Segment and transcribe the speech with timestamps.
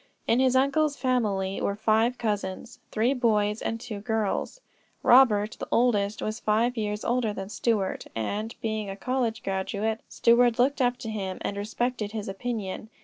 [0.25, 4.59] In his uncle's family were five cousins, three boys and two girls.
[5.03, 10.57] Robert, the oldest, was five years older than Stuart, and, being a college graduate, Stuart
[10.57, 12.89] looked up to him and respected his opinion.